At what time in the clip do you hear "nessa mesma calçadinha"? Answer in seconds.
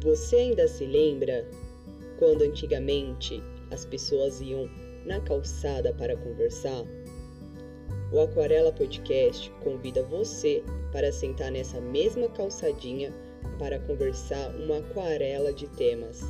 11.50-13.12